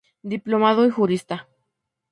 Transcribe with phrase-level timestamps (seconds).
[0.23, 1.47] Diplomado y jurista.